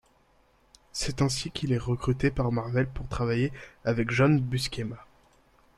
[0.93, 3.53] C'est ainsi qu'il est recruté par Marvel pour travailler
[3.85, 5.05] avec John Buscema.